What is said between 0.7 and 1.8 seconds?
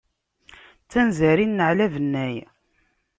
D tanzarin n